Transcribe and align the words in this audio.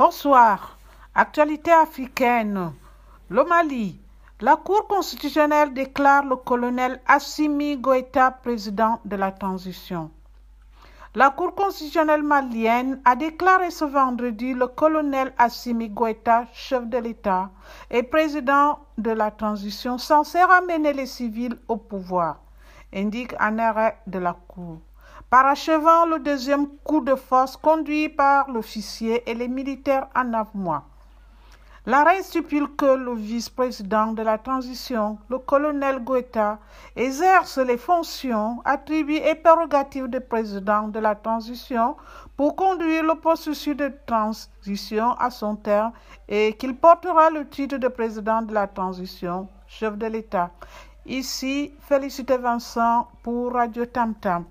Bonsoir. 0.00 0.78
Actualité 1.14 1.70
africaine. 1.72 2.72
Le 3.28 3.44
Mali. 3.44 4.00
La 4.40 4.56
Cour 4.56 4.88
constitutionnelle 4.88 5.74
déclare 5.74 6.24
le 6.24 6.36
colonel 6.36 7.02
Assimi 7.06 7.76
Goïta 7.76 8.30
président 8.30 8.98
de 9.04 9.16
la 9.16 9.30
transition. 9.30 10.10
La 11.14 11.28
Cour 11.28 11.54
constitutionnelle 11.54 12.22
malienne 12.22 13.02
a 13.04 13.14
déclaré 13.14 13.70
ce 13.70 13.84
vendredi 13.84 14.54
le 14.54 14.68
colonel 14.68 15.34
Assimi 15.36 15.90
Goïta, 15.90 16.46
chef 16.54 16.86
de 16.86 16.96
l'État 16.96 17.50
et 17.90 18.02
président 18.02 18.78
de 18.96 19.10
la 19.10 19.30
transition, 19.30 19.98
censé 19.98 20.42
ramener 20.42 20.94
les 20.94 21.04
civils 21.04 21.58
au 21.68 21.76
pouvoir, 21.76 22.38
indique 22.94 23.34
un 23.38 23.58
arrêt 23.58 23.98
de 24.06 24.18
la 24.18 24.34
Cour 24.48 24.78
parachevant 25.30 26.06
le 26.06 26.18
deuxième 26.18 26.66
coup 26.82 27.00
de 27.00 27.14
force 27.14 27.56
conduit 27.56 28.08
par 28.08 28.50
l'officier 28.50 29.22
et 29.30 29.34
les 29.34 29.46
militaires 29.46 30.08
en 30.16 30.24
neuf 30.24 30.48
mois. 30.54 30.84
L'arrêt 31.86 32.22
stipule 32.22 32.68
que 32.76 32.84
le 32.84 33.14
vice-président 33.14 34.12
de 34.12 34.22
la 34.22 34.36
transition, 34.38 35.18
le 35.30 35.38
colonel 35.38 36.04
Guetta, 36.04 36.58
exerce 36.94 37.58
les 37.58 37.78
fonctions, 37.78 38.60
attribuées 38.64 39.26
et 39.30 39.34
prérogatives 39.34 40.08
du 40.08 40.20
président 40.20 40.88
de 40.88 40.98
la 40.98 41.14
transition 41.14 41.96
pour 42.36 42.54
conduire 42.54 43.04
le 43.04 43.14
processus 43.14 43.76
de 43.76 43.90
transition 44.06 45.12
à 45.12 45.30
son 45.30 45.56
terme 45.56 45.92
et 46.28 46.52
qu'il 46.54 46.76
portera 46.76 47.30
le 47.30 47.48
titre 47.48 47.78
de 47.78 47.88
président 47.88 48.42
de 48.42 48.52
la 48.52 48.66
transition, 48.66 49.48
chef 49.66 49.96
de 49.96 50.06
l'État. 50.06 50.50
Ici, 51.06 51.72
Félicité 51.80 52.36
Vincent 52.36 53.08
pour 53.22 53.54
Radio 53.54 53.86
Tam 53.86 54.14
Tam. 54.16 54.44